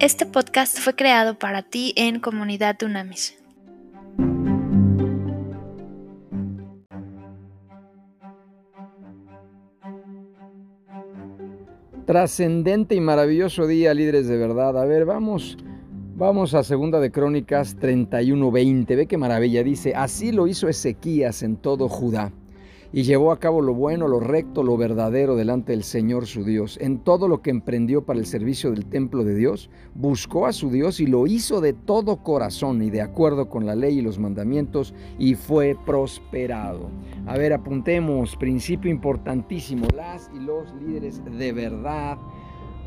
Este 0.00 0.26
podcast 0.26 0.78
fue 0.78 0.94
creado 0.94 1.40
para 1.40 1.62
ti 1.62 1.92
en 1.96 2.20
Comunidad 2.20 2.76
Tunamis. 2.78 3.36
Trascendente 12.06 12.94
y 12.94 13.00
maravilloso 13.00 13.66
día, 13.66 13.92
líderes 13.92 14.28
de 14.28 14.36
verdad. 14.36 14.80
A 14.80 14.84
ver, 14.84 15.04
vamos, 15.04 15.58
vamos 16.14 16.54
a 16.54 16.62
Segunda 16.62 17.00
de 17.00 17.10
Crónicas 17.10 17.76
31:20. 17.76 18.94
Ve 18.94 19.06
qué 19.06 19.18
maravilla. 19.18 19.64
Dice, 19.64 19.96
así 19.96 20.30
lo 20.30 20.46
hizo 20.46 20.68
Ezequías 20.68 21.42
en 21.42 21.56
todo 21.56 21.88
Judá 21.88 22.32
y 22.92 23.02
llevó 23.02 23.32
a 23.32 23.38
cabo 23.38 23.60
lo 23.60 23.74
bueno, 23.74 24.08
lo 24.08 24.18
recto, 24.18 24.62
lo 24.62 24.76
verdadero 24.76 25.36
delante 25.36 25.72
del 25.72 25.84
Señor 25.84 26.26
su 26.26 26.42
Dios. 26.42 26.78
En 26.80 27.00
todo 27.00 27.28
lo 27.28 27.42
que 27.42 27.50
emprendió 27.50 28.04
para 28.04 28.18
el 28.18 28.26
servicio 28.26 28.70
del 28.70 28.86
templo 28.86 29.24
de 29.24 29.34
Dios, 29.34 29.68
buscó 29.94 30.46
a 30.46 30.52
su 30.52 30.70
Dios 30.70 30.98
y 31.00 31.06
lo 31.06 31.26
hizo 31.26 31.60
de 31.60 31.74
todo 31.74 32.22
corazón 32.22 32.80
y 32.82 32.88
de 32.88 33.02
acuerdo 33.02 33.50
con 33.50 33.66
la 33.66 33.74
ley 33.74 33.98
y 33.98 34.02
los 34.02 34.18
mandamientos 34.18 34.94
y 35.18 35.34
fue 35.34 35.76
prosperado. 35.84 36.88
A 37.26 37.36
ver, 37.36 37.52
apuntemos, 37.52 38.36
principio 38.36 38.90
importantísimo, 38.90 39.86
las 39.94 40.30
y 40.34 40.40
los 40.40 40.72
líderes 40.74 41.22
de 41.24 41.52
verdad. 41.52 42.16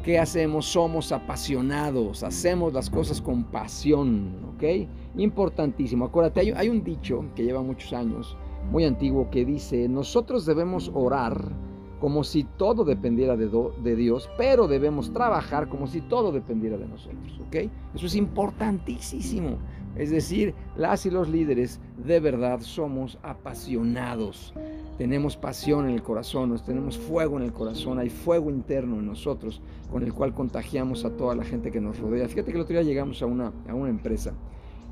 ¿Qué 0.03 0.17
hacemos? 0.17 0.65
Somos 0.65 1.11
apasionados, 1.11 2.23
hacemos 2.23 2.73
las 2.73 2.89
cosas 2.89 3.21
con 3.21 3.43
pasión, 3.43 4.55
¿ok? 4.55 4.87
Importantísimo. 5.17 6.05
Acuérdate, 6.05 6.39
hay, 6.39 6.49
hay 6.55 6.69
un 6.69 6.83
dicho 6.83 7.23
que 7.35 7.43
lleva 7.43 7.61
muchos 7.61 7.93
años 7.93 8.35
muy 8.69 8.85
antiguo 8.85 9.29
que 9.29 9.45
dice, 9.45 9.87
nosotros 9.89 10.45
debemos 10.45 10.91
orar 10.93 11.53
como 12.01 12.23
si 12.23 12.43
todo 12.43 12.83
dependiera 12.83 13.37
de, 13.37 13.95
Dios, 13.95 14.27
pero 14.35 14.67
debemos 14.67 15.13
trabajar 15.13 15.69
como 15.69 15.85
si 15.85 16.01
todo 16.01 16.31
dependiera 16.31 16.75
de 16.75 16.87
nosotros, 16.87 17.39
¿ok? 17.47 17.55
Eso 17.93 18.07
es 18.07 18.15
importantísimo. 18.15 19.59
Es 19.95 20.09
decir, 20.09 20.55
las 20.75 21.05
y 21.05 21.11
los 21.11 21.29
líderes 21.29 21.79
de 22.03 22.19
verdad 22.19 22.61
somos 22.61 23.19
apasionados. 23.21 24.51
Tenemos 24.97 25.37
pasión 25.37 25.89
en 25.89 25.91
el 25.93 26.01
corazón, 26.01 26.49
nos 26.49 26.63
tenemos 26.63 26.97
fuego 26.97 27.37
en 27.37 27.43
el 27.43 27.53
corazón, 27.53 27.99
hay 27.99 28.09
fuego 28.09 28.49
interno 28.49 28.95
en 28.97 29.05
nosotros 29.05 29.61
con 29.91 30.01
el 30.01 30.11
cual 30.11 30.33
contagiamos 30.33 31.05
a 31.05 31.11
toda 31.11 31.35
la 31.35 31.43
gente 31.43 31.69
que 31.69 31.81
nos 31.81 31.99
rodea. 31.99 32.27
Fíjate 32.27 32.51
que 32.51 32.57
el 32.57 32.63
otro 32.63 32.73
día 32.73 32.83
llegamos 32.83 33.21
a 33.21 33.27
una, 33.27 33.53
a 33.67 33.75
una 33.75 33.89
empresa 33.91 34.33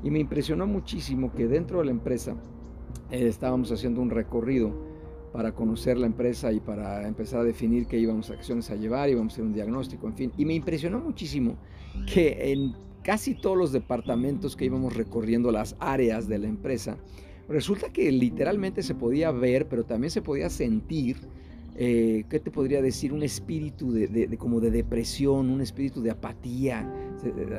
y 0.04 0.12
me 0.12 0.20
impresionó 0.20 0.64
muchísimo 0.66 1.32
que 1.32 1.48
dentro 1.48 1.80
de 1.80 1.86
la 1.86 1.90
empresa 1.90 2.36
eh, 3.10 3.26
estábamos 3.26 3.70
haciendo 3.72 4.00
un 4.00 4.10
recorrido 4.10 4.72
para 5.32 5.52
conocer 5.52 5.96
la 5.96 6.06
empresa 6.06 6.52
y 6.52 6.60
para 6.60 7.06
empezar 7.06 7.40
a 7.40 7.44
definir 7.44 7.86
qué 7.86 7.98
íbamos 7.98 8.30
a 8.30 8.34
acciones 8.34 8.70
a 8.70 8.76
llevar, 8.76 9.08
íbamos 9.08 9.32
a 9.32 9.34
hacer 9.34 9.44
un 9.44 9.52
diagnóstico, 9.52 10.06
en 10.06 10.14
fin. 10.14 10.32
Y 10.36 10.44
me 10.44 10.54
impresionó 10.54 10.98
muchísimo 10.98 11.56
que 12.12 12.52
en 12.52 12.74
casi 13.02 13.34
todos 13.34 13.56
los 13.56 13.72
departamentos 13.72 14.56
que 14.56 14.64
íbamos 14.64 14.94
recorriendo 14.94 15.50
las 15.52 15.76
áreas 15.78 16.28
de 16.28 16.38
la 16.38 16.48
empresa, 16.48 16.96
resulta 17.48 17.92
que 17.92 18.10
literalmente 18.10 18.82
se 18.82 18.94
podía 18.94 19.30
ver, 19.30 19.68
pero 19.68 19.84
también 19.84 20.10
se 20.10 20.22
podía 20.22 20.50
sentir 20.50 21.16
eh, 21.76 22.24
¿qué 22.28 22.40
te 22.40 22.50
podría 22.50 22.82
decir? 22.82 23.12
Un 23.12 23.22
espíritu 23.22 23.92
de, 23.92 24.36
como 24.38 24.60
de 24.60 24.70
depresión, 24.70 25.50
un 25.50 25.60
espíritu 25.60 26.02
de 26.02 26.10
apatía, 26.10 26.88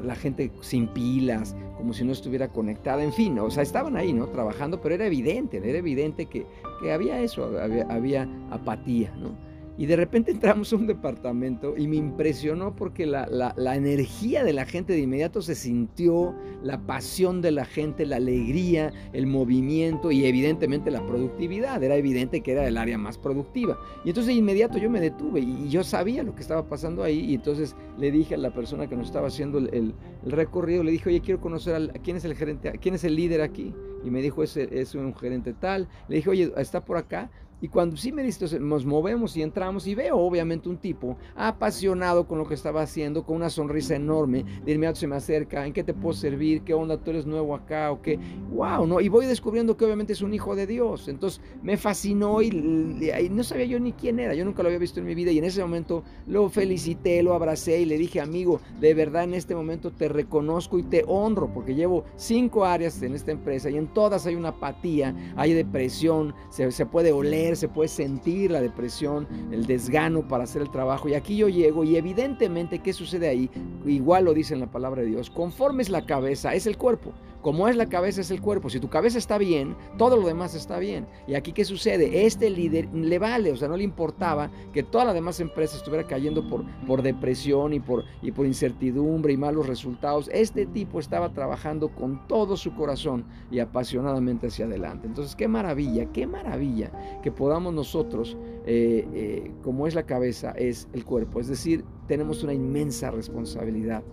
la 0.03 0.15
gente 0.15 0.51
sin 0.61 0.87
pilas, 0.87 1.55
como 1.77 1.93
si 1.93 2.03
no 2.03 2.11
estuviera 2.11 2.47
conectada, 2.47 3.03
en 3.03 3.13
fin, 3.13 3.37
o 3.39 3.51
sea, 3.51 3.63
estaban 3.63 3.95
ahí, 3.95 4.13
¿no? 4.13 4.27
Trabajando, 4.27 4.81
pero 4.81 4.95
era 4.95 5.05
evidente, 5.05 5.57
era 5.57 5.77
evidente 5.77 6.25
que, 6.25 6.45
que 6.81 6.91
había 6.91 7.21
eso, 7.21 7.59
había, 7.59 7.85
había 7.85 8.29
apatía, 8.49 9.13
¿no? 9.17 9.50
Y 9.81 9.87
de 9.87 9.95
repente 9.95 10.29
entramos 10.29 10.71
a 10.71 10.75
un 10.75 10.85
departamento 10.85 11.73
y 11.75 11.87
me 11.87 11.95
impresionó 11.95 12.75
porque 12.75 13.07
la, 13.07 13.25
la, 13.27 13.75
energía 13.75 14.43
de 14.43 14.53
la 14.53 14.67
gente 14.67 14.93
de 14.93 14.99
inmediato 14.99 15.41
se 15.41 15.55
sintió, 15.55 16.35
la 16.61 16.85
pasión 16.85 17.41
de 17.41 17.49
la 17.49 17.65
gente, 17.65 18.05
la 18.05 18.17
alegría, 18.17 18.93
el 19.11 19.25
movimiento 19.25 20.11
y 20.11 20.23
evidentemente 20.25 20.91
la 20.91 21.03
productividad. 21.03 21.81
Era 21.81 21.95
evidente 21.95 22.41
que 22.41 22.51
era 22.51 22.67
el 22.67 22.77
área 22.77 22.99
más 22.99 23.17
productiva. 23.17 23.79
Y 24.05 24.09
entonces 24.09 24.27
de 24.27 24.33
inmediato 24.33 24.77
yo 24.77 24.87
me 24.87 24.99
detuve 24.99 25.39
y, 25.39 25.67
yo 25.69 25.83
sabía 25.83 26.21
lo 26.21 26.35
que 26.35 26.43
estaba 26.43 26.69
pasando 26.69 27.01
ahí 27.01 27.31
y 27.31 27.33
entonces 27.33 27.75
le 27.97 28.11
dije 28.11 28.35
a 28.35 28.37
la 28.37 28.53
persona 28.53 28.85
que 28.85 28.95
nos 28.95 29.07
estaba 29.07 29.29
haciendo 29.29 29.57
el, 29.57 29.95
recorrido, 30.23 30.83
le 30.83 30.91
dije, 30.91 31.09
oye, 31.09 31.21
quiero 31.21 31.41
conocer 31.41 31.73
a, 31.73 31.99
quién 32.03 32.17
es 32.17 32.25
el 32.25 32.35
gerente, 32.35 32.71
quién 32.79 32.93
es 32.93 33.03
el 33.03 33.15
líder 33.15 33.41
aquí. 33.41 33.73
Y 34.03 34.11
me 34.11 34.21
dijo, 34.21 34.43
es, 34.43 34.57
es 34.57 34.93
un 34.93 35.15
gerente 35.15 35.53
tal. 35.53 35.87
Le 36.07 36.17
dije, 36.17 36.29
oye, 36.29 36.53
¿está 36.55 36.85
por 36.85 36.97
acá? 36.97 37.31
Y 37.61 37.67
cuando 37.67 37.95
sí 37.95 38.11
me 38.11 38.23
dice, 38.23 38.59
nos 38.59 38.85
movemos 38.85 39.37
y 39.37 39.43
entramos 39.43 39.85
y 39.85 39.93
veo 39.93 40.17
obviamente 40.17 40.67
un 40.67 40.77
tipo 40.77 41.17
apasionado 41.35 42.27
con 42.27 42.39
lo 42.39 42.47
que 42.47 42.55
estaba 42.55 42.81
haciendo, 42.81 43.23
con 43.23 43.35
una 43.35 43.51
sonrisa 43.51 43.95
enorme, 43.95 44.43
de 44.65 44.71
inmediato 44.71 44.99
se 44.99 45.07
me 45.07 45.15
acerca, 45.15 45.65
¿en 45.65 45.73
qué 45.73 45.83
te 45.83 45.93
puedo 45.93 46.13
servir? 46.13 46.63
¿Qué 46.63 46.73
onda? 46.73 46.97
¿Tú 46.97 47.11
eres 47.11 47.27
nuevo 47.27 47.53
acá 47.53 47.91
o 47.91 48.01
qué? 48.01 48.17
¡Wow! 48.51 48.87
¿no? 48.87 48.99
Y 48.99 49.09
voy 49.09 49.27
descubriendo 49.27 49.77
que 49.77 49.85
obviamente 49.85 50.13
es 50.13 50.21
un 50.21 50.33
hijo 50.33 50.55
de 50.55 50.65
Dios. 50.65 51.07
Entonces 51.07 51.39
me 51.61 51.77
fascinó 51.77 52.41
y, 52.41 52.47
y, 52.47 53.29
no 53.29 53.43
sabía 53.43 53.65
yo 53.65 53.79
ni 53.79 53.93
quién 53.93 54.19
era, 54.19 54.33
yo 54.33 54.43
nunca 54.43 54.63
lo 54.63 54.69
había 54.69 54.79
visto 54.79 54.99
en 54.99 55.05
mi 55.05 55.13
vida 55.13 55.31
y 55.31 55.37
en 55.37 55.43
ese 55.43 55.61
momento 55.61 56.03
lo 56.25 56.49
felicité, 56.49 57.21
lo 57.21 57.35
abracé 57.35 57.81
y 57.81 57.85
le 57.85 57.97
dije, 57.97 58.19
amigo, 58.19 58.59
de 58.79 58.95
verdad 58.95 59.23
en 59.25 59.35
este 59.35 59.53
momento 59.53 59.91
te 59.91 60.07
reconozco 60.07 60.79
y 60.79 60.83
te 60.83 61.03
honro 61.07 61.53
porque 61.53 61.75
llevo 61.75 62.05
cinco 62.15 62.65
áreas 62.65 63.01
en 63.03 63.13
esta 63.13 63.31
empresa 63.31 63.69
y 63.69 63.77
en 63.77 63.87
todas 63.87 64.25
hay 64.25 64.33
una 64.33 64.49
apatía, 64.49 65.15
hay 65.35 65.53
depresión, 65.53 66.33
se, 66.49 66.71
se 66.71 66.85
puede 66.87 67.11
oler 67.11 67.50
se 67.55 67.67
puede 67.67 67.89
sentir 67.89 68.51
la 68.51 68.61
depresión, 68.61 69.27
el 69.51 69.65
desgano 69.65 70.27
para 70.27 70.43
hacer 70.43 70.61
el 70.61 70.71
trabajo. 70.71 71.09
Y 71.09 71.13
aquí 71.13 71.37
yo 71.37 71.49
llego 71.49 71.83
y 71.83 71.95
evidentemente, 71.95 72.79
¿qué 72.79 72.93
sucede 72.93 73.27
ahí? 73.27 73.49
Igual 73.85 74.25
lo 74.25 74.33
dice 74.33 74.53
en 74.53 74.59
la 74.59 74.71
palabra 74.71 75.01
de 75.01 75.07
Dios, 75.07 75.29
conforme 75.29 75.83
es 75.83 75.89
la 75.89 76.05
cabeza, 76.05 76.53
es 76.53 76.67
el 76.67 76.77
cuerpo. 76.77 77.13
Como 77.41 77.67
es 77.67 77.75
la 77.75 77.87
cabeza, 77.87 78.21
es 78.21 78.31
el 78.31 78.41
cuerpo. 78.41 78.69
Si 78.69 78.79
tu 78.79 78.89
cabeza 78.89 79.17
está 79.17 79.37
bien, 79.37 79.75
todo 79.97 80.17
lo 80.17 80.27
demás 80.27 80.53
está 80.55 80.79
bien. 80.79 81.07
Y 81.27 81.35
aquí, 81.35 81.53
¿qué 81.53 81.65
sucede? 81.65 82.25
Este 82.25 82.49
líder 82.49 82.87
le 82.93 83.19
vale, 83.19 83.51
o 83.51 83.55
sea, 83.55 83.67
no 83.67 83.77
le 83.77 83.83
importaba 83.83 84.51
que 84.73 84.83
toda 84.83 85.05
la 85.05 85.13
demás 85.13 85.39
empresa 85.39 85.77
estuviera 85.77 86.05
cayendo 86.05 86.47
por, 86.47 86.63
por 86.85 87.01
depresión 87.01 87.73
y 87.73 87.79
por, 87.79 88.05
y 88.21 88.31
por 88.31 88.45
incertidumbre 88.45 89.33
y 89.33 89.37
malos 89.37 89.67
resultados. 89.67 90.29
Este 90.33 90.65
tipo 90.65 90.99
estaba 90.99 91.33
trabajando 91.33 91.89
con 91.89 92.27
todo 92.27 92.57
su 92.57 92.73
corazón 92.75 93.25
y 93.49 93.59
apasionadamente 93.59 94.47
hacia 94.47 94.65
adelante. 94.65 95.07
Entonces, 95.07 95.35
qué 95.35 95.47
maravilla, 95.47 96.05
qué 96.11 96.27
maravilla 96.27 96.91
que 97.21 97.31
podamos 97.31 97.73
nosotros, 97.73 98.37
eh, 98.65 99.07
eh, 99.13 99.51
como 99.63 99.87
es 99.87 99.95
la 99.95 100.03
cabeza, 100.03 100.51
es 100.51 100.87
el 100.93 101.05
cuerpo. 101.05 101.39
Es 101.39 101.47
decir, 101.47 101.83
tenemos 102.07 102.43
una 102.43 102.53
inmensa 102.53 103.09
responsabilidad 103.11 104.03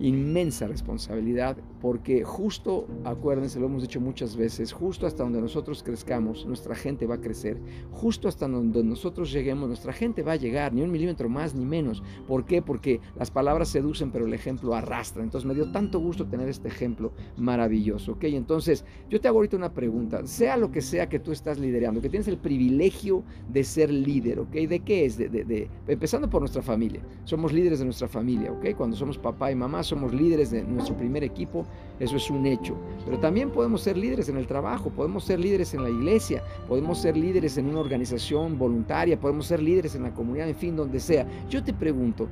inmensa 0.00 0.66
responsabilidad 0.66 1.56
porque 1.84 2.24
justo, 2.24 2.86
acuérdense, 3.04 3.60
lo 3.60 3.66
hemos 3.66 3.82
dicho 3.82 4.00
muchas 4.00 4.36
veces, 4.36 4.72
justo 4.72 5.06
hasta 5.06 5.22
donde 5.22 5.38
nosotros 5.40 5.82
crezcamos, 5.82 6.46
nuestra 6.46 6.74
gente 6.74 7.06
va 7.06 7.16
a 7.16 7.20
crecer, 7.20 7.58
justo 7.92 8.26
hasta 8.26 8.48
donde 8.48 8.82
nosotros 8.82 9.30
lleguemos, 9.30 9.68
nuestra 9.68 9.92
gente 9.92 10.22
va 10.22 10.32
a 10.32 10.36
llegar, 10.36 10.72
ni 10.72 10.80
un 10.80 10.90
milímetro 10.90 11.28
más 11.28 11.54
ni 11.54 11.66
menos. 11.66 12.02
¿Por 12.26 12.46
qué? 12.46 12.62
Porque 12.62 13.00
las 13.16 13.30
palabras 13.30 13.68
seducen, 13.68 14.10
pero 14.10 14.24
el 14.24 14.32
ejemplo 14.32 14.74
arrastra. 14.74 15.22
Entonces 15.22 15.46
me 15.46 15.54
dio 15.54 15.70
tanto 15.72 16.00
gusto 16.00 16.26
tener 16.26 16.48
este 16.48 16.68
ejemplo 16.68 17.12
maravilloso, 17.36 18.12
¿ok? 18.12 18.24
Entonces 18.24 18.86
yo 19.10 19.20
te 19.20 19.28
hago 19.28 19.36
ahorita 19.38 19.58
una 19.58 19.74
pregunta, 19.74 20.26
sea 20.26 20.56
lo 20.56 20.70
que 20.70 20.80
sea 20.80 21.10
que 21.10 21.18
tú 21.18 21.32
estás 21.32 21.58
liderando, 21.58 22.00
que 22.00 22.08
tienes 22.08 22.28
el 22.28 22.38
privilegio 22.38 23.24
de 23.52 23.62
ser 23.62 23.90
líder, 23.90 24.40
¿ok? 24.40 24.52
¿De 24.52 24.80
qué 24.80 25.04
es? 25.04 25.18
De, 25.18 25.68
empezando 25.86 26.30
por 26.30 26.40
nuestra 26.40 26.62
familia, 26.62 27.02
somos 27.24 27.52
líderes 27.52 27.80
de 27.80 27.84
nuestra 27.84 28.08
familia, 28.08 28.50
¿ok? 28.52 28.74
Cuando 28.74 28.96
somos 28.96 29.18
papá 29.18 29.52
y 29.52 29.54
mamá, 29.54 29.83
somos 29.84 30.12
líderes 30.12 30.50
de 30.50 30.62
nuestro 30.62 30.96
primer 30.96 31.24
equipo, 31.24 31.66
eso 32.00 32.16
es 32.16 32.30
un 32.30 32.46
hecho. 32.46 32.76
Pero 33.04 33.18
también 33.18 33.50
podemos 33.50 33.82
ser 33.82 33.96
líderes 33.96 34.28
en 34.28 34.36
el 34.36 34.46
trabajo, 34.46 34.90
podemos 34.90 35.24
ser 35.24 35.40
líderes 35.40 35.74
en 35.74 35.82
la 35.82 35.90
iglesia, 35.90 36.42
podemos 36.68 36.98
ser 36.98 37.16
líderes 37.16 37.56
en 37.58 37.66
una 37.66 37.80
organización 37.80 38.58
voluntaria, 38.58 39.18
podemos 39.18 39.46
ser 39.46 39.62
líderes 39.62 39.94
en 39.94 40.02
la 40.02 40.14
comunidad, 40.14 40.48
en 40.48 40.56
fin, 40.56 40.76
donde 40.76 41.00
sea. 41.00 41.26
Yo 41.48 41.62
te 41.62 41.72
pregunto, 41.72 42.28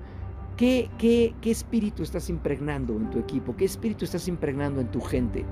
¿qué, 0.57 0.89
qué, 0.99 1.35
qué 1.41 1.51
espíritu 1.51 2.03
estás 2.03 2.29
impregnando 2.29 2.95
en 2.97 3.11
tu 3.11 3.19
equipo? 3.19 3.57
¿Qué 3.57 3.65
espíritu 3.65 4.05
estás 4.05 4.29
impregnando 4.29 4.81
en 4.81 4.91
tu 4.91 5.01
gente? 5.01 5.45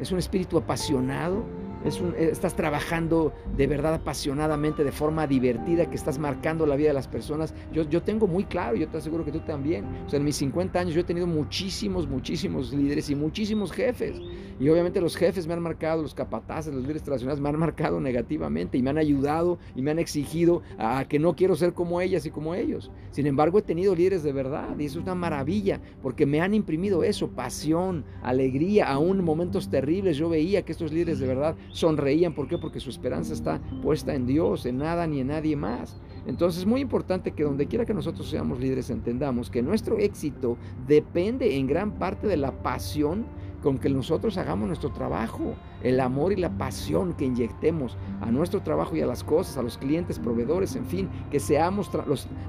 ¿Es 0.00 0.12
un 0.12 0.18
espíritu 0.18 0.56
apasionado? 0.58 1.44
Eh, 1.84 2.28
estás 2.32 2.54
trabajando 2.54 3.32
de 3.56 3.66
verdad 3.66 3.94
apasionadamente, 3.94 4.84
de 4.84 4.92
forma 4.92 5.26
divertida, 5.26 5.88
que 5.88 5.96
estás 5.96 6.18
marcando 6.18 6.66
la 6.66 6.76
vida 6.76 6.88
de 6.88 6.94
las 6.94 7.08
personas. 7.08 7.54
Yo, 7.72 7.82
yo 7.88 8.02
tengo 8.02 8.26
muy 8.26 8.44
claro, 8.44 8.76
yo 8.76 8.88
te 8.88 8.98
aseguro 8.98 9.24
que 9.24 9.32
tú 9.32 9.40
también. 9.40 9.84
O 10.06 10.08
sea, 10.08 10.18
en 10.18 10.24
mis 10.24 10.36
50 10.36 10.78
años 10.78 10.94
yo 10.94 11.00
he 11.00 11.04
tenido 11.04 11.26
muchísimos, 11.26 12.08
muchísimos 12.08 12.72
líderes 12.72 13.10
y 13.10 13.14
muchísimos 13.14 13.72
jefes. 13.72 14.20
Y 14.60 14.68
obviamente 14.68 15.00
los 15.00 15.16
jefes 15.16 15.46
me 15.46 15.54
han 15.54 15.62
marcado, 15.62 16.02
los 16.02 16.14
capataces, 16.14 16.74
los 16.74 16.82
líderes 16.82 17.02
tradicionales 17.02 17.40
me 17.40 17.48
han 17.48 17.58
marcado 17.58 18.00
negativamente 18.00 18.76
y 18.76 18.82
me 18.82 18.90
han 18.90 18.98
ayudado 18.98 19.58
y 19.76 19.82
me 19.82 19.92
han 19.92 19.98
exigido 20.00 20.62
a 20.78 21.04
que 21.08 21.18
no 21.18 21.36
quiero 21.36 21.54
ser 21.54 21.74
como 21.74 22.00
ellas 22.00 22.26
y 22.26 22.30
como 22.30 22.54
ellos. 22.54 22.90
Sin 23.12 23.26
embargo, 23.26 23.58
he 23.58 23.62
tenido 23.62 23.94
líderes 23.94 24.22
de 24.22 24.32
verdad 24.32 24.76
y 24.78 24.86
eso 24.86 24.98
es 24.98 25.04
una 25.04 25.14
maravilla 25.14 25.80
porque 26.02 26.26
me 26.26 26.40
han 26.40 26.54
imprimido 26.54 27.04
eso, 27.04 27.28
pasión, 27.28 28.04
alegría, 28.22 28.88
aún 28.88 29.18
en 29.18 29.24
momentos 29.24 29.70
terribles. 29.70 30.16
Yo 30.16 30.28
veía 30.28 30.62
que 30.62 30.72
estos 30.72 30.92
líderes 30.92 31.20
de 31.20 31.26
verdad 31.26 31.56
sonreían. 31.78 32.34
¿Por 32.34 32.48
qué? 32.48 32.58
Porque 32.58 32.80
su 32.80 32.90
esperanza 32.90 33.32
está 33.32 33.60
puesta 33.82 34.14
en 34.14 34.26
Dios, 34.26 34.66
en 34.66 34.78
nada 34.78 35.06
ni 35.06 35.20
en 35.20 35.28
nadie 35.28 35.56
más. 35.56 36.00
Entonces 36.26 36.60
es 36.60 36.66
muy 36.66 36.80
importante 36.80 37.32
que 37.32 37.44
donde 37.44 37.66
quiera 37.66 37.86
que 37.86 37.94
nosotros 37.94 38.28
seamos 38.28 38.60
líderes 38.60 38.90
entendamos 38.90 39.48
que 39.50 39.62
nuestro 39.62 39.98
éxito 39.98 40.56
depende 40.86 41.56
en 41.56 41.66
gran 41.66 41.98
parte 41.98 42.26
de 42.26 42.36
la 42.36 42.62
pasión 42.62 43.24
con 43.62 43.78
que 43.78 43.88
nosotros 43.88 44.38
hagamos 44.38 44.68
nuestro 44.68 44.90
trabajo, 44.90 45.54
el 45.82 46.00
amor 46.00 46.32
y 46.32 46.36
la 46.36 46.56
pasión 46.56 47.12
que 47.12 47.24
inyectemos 47.24 47.96
a 48.20 48.30
nuestro 48.30 48.62
trabajo 48.62 48.96
y 48.96 49.00
a 49.00 49.06
las 49.06 49.24
cosas, 49.24 49.56
a 49.56 49.62
los 49.62 49.78
clientes, 49.78 50.18
proveedores, 50.18 50.76
en 50.76 50.86
fin, 50.86 51.08
que 51.30 51.40
seamos 51.40 51.90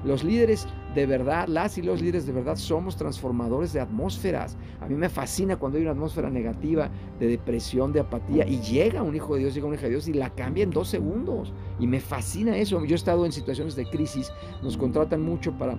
los, 0.04 0.24
líderes 0.24 0.66
de 0.94 1.06
verdad, 1.06 1.48
las 1.48 1.78
y 1.78 1.82
los 1.82 2.00
líderes 2.00 2.26
de 2.26 2.32
verdad 2.32 2.56
somos 2.56 2.96
transformadores 2.96 3.72
de 3.72 3.80
atmósferas. 3.80 4.56
A 4.80 4.86
mí 4.86 4.94
me 4.94 5.08
fascina 5.08 5.56
cuando 5.56 5.78
hay 5.78 5.82
una 5.82 5.92
atmósfera 5.92 6.30
negativa, 6.30 6.90
de 7.18 7.28
depresión, 7.28 7.92
de 7.92 8.00
apatía, 8.00 8.46
y 8.46 8.60
llega 8.60 9.02
un 9.02 9.14
hijo 9.14 9.34
de 9.34 9.40
Dios, 9.40 9.54
llega 9.54 9.66
un 9.66 9.74
hijo 9.74 9.82
de 9.82 9.90
Dios 9.90 10.08
y 10.08 10.14
la 10.14 10.30
cambia 10.30 10.64
en 10.64 10.70
dos 10.70 10.88
segundos. 10.88 11.52
Y 11.78 11.86
me 11.86 12.00
fascina 12.00 12.56
eso. 12.56 12.84
Yo 12.84 12.94
he 12.94 12.96
estado 12.96 13.24
en 13.26 13.32
situaciones 13.32 13.76
de 13.76 13.86
crisis, 13.86 14.32
nos 14.62 14.76
contratan 14.76 15.22
mucho 15.22 15.52
para 15.52 15.76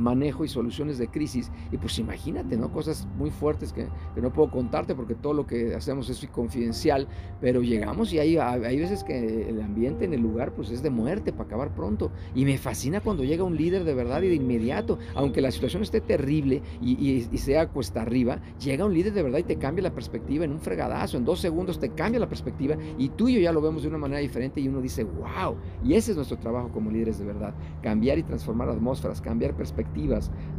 manejo 0.00 0.44
y 0.44 0.48
soluciones 0.48 0.98
de 0.98 1.08
crisis. 1.08 1.50
Y 1.70 1.76
pues 1.76 1.98
imagínate, 1.98 2.56
¿no? 2.56 2.72
Cosas 2.72 3.06
muy 3.16 3.30
fuertes 3.30 3.72
que, 3.72 3.86
no 4.20 4.32
puedo 4.32 4.50
contarte 4.50 4.94
porque 4.94 5.14
todo 5.14 5.32
lo 5.32 5.46
que 5.46 5.74
hacemos 5.74 6.10
es 6.10 6.26
confidencial, 6.28 7.08
pero 7.40 7.62
llegamos 7.62 8.12
y 8.12 8.18
hay, 8.18 8.36
hay 8.36 8.78
veces 8.78 9.04
que 9.04 9.48
el 9.48 9.60
ambiente 9.62 10.04
en 10.04 10.14
el 10.14 10.20
lugar 10.20 10.52
pues 10.52 10.70
es 10.70 10.82
de 10.82 10.90
muerte 10.90 11.32
para 11.32 11.44
acabar 11.44 11.74
pronto. 11.74 12.10
Y 12.34 12.44
me 12.44 12.58
fascina 12.58 13.00
cuando 13.00 13.24
llega 13.24 13.44
un 13.44 13.56
líder 13.56 13.84
de 13.84 13.94
verdad 13.94 14.22
y 14.22 14.28
de 14.28 14.34
inmediato, 14.34 14.98
aunque 15.14 15.40
la 15.40 15.50
situación 15.50 15.82
esté 15.82 16.00
terrible 16.00 16.62
y, 16.80 17.20
sea 17.38 17.68
cuesta 17.68 18.02
arriba, 18.02 18.40
llega 18.58 18.84
un 18.84 18.92
líder 18.92 19.12
de 19.14 19.22
verdad 19.22 19.38
y 19.38 19.44
te 19.44 19.56
cambia 19.56 19.82
la 19.82 19.94
perspectiva 19.94 20.44
en 20.44 20.52
un 20.52 20.60
fregadazo, 20.60 21.16
en 21.16 21.24
dos 21.24 21.40
segundos 21.40 21.78
te 21.78 21.90
cambia 21.90 22.20
la 22.20 22.28
perspectiva 22.28 22.76
y 22.98 23.08
tú 23.10 23.28
y 23.28 23.34
yo 23.34 23.40
ya 23.40 23.52
lo 23.52 23.62
vemos 23.62 23.82
de 23.82 23.88
una 23.88 23.98
manera 23.98 24.20
diferente 24.20 24.60
y 24.60 24.68
uno 24.68 24.80
dice, 24.80 25.04
wow, 25.04 25.56
y 25.82 25.94
ese 25.94 26.10
es 26.10 26.16
nuestro 26.16 26.38
trabajo 26.38 26.68
como 26.68 26.90
líderes 26.90 27.18
de 27.18 27.24
verdad, 27.24 27.54
cambiar 27.82 28.18
y 28.18 28.22
transformar 28.22 28.68
atmósferas, 28.68 29.20
cambiar 29.20 29.54
perspectivas 29.54 29.89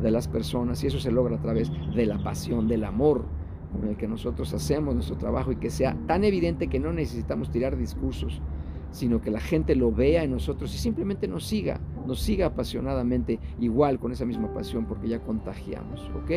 de 0.01 0.11
las 0.11 0.27
personas 0.27 0.83
y 0.83 0.87
eso 0.87 0.99
se 0.99 1.11
logra 1.11 1.35
a 1.35 1.41
través 1.41 1.71
de 1.95 2.05
la 2.05 2.21
pasión, 2.21 2.67
del 2.67 2.83
amor 2.83 3.25
con 3.71 3.87
el 3.87 3.95
que 3.95 4.07
nosotros 4.07 4.53
hacemos 4.53 4.93
nuestro 4.93 5.17
trabajo 5.17 5.51
y 5.51 5.55
que 5.55 5.69
sea 5.69 5.95
tan 6.07 6.23
evidente 6.23 6.67
que 6.67 6.79
no 6.79 6.91
necesitamos 6.91 7.51
tirar 7.51 7.77
discursos, 7.77 8.41
sino 8.91 9.21
que 9.21 9.31
la 9.31 9.39
gente 9.39 9.75
lo 9.75 9.91
vea 9.91 10.23
en 10.23 10.31
nosotros 10.31 10.73
y 10.75 10.77
simplemente 10.77 11.27
nos 11.27 11.45
siga, 11.45 11.79
nos 12.05 12.19
siga 12.19 12.47
apasionadamente 12.47 13.39
igual 13.59 13.99
con 13.99 14.11
esa 14.11 14.25
misma 14.25 14.53
pasión 14.53 14.85
porque 14.85 15.07
ya 15.07 15.19
contagiamos, 15.19 16.11
¿ok? 16.21 16.31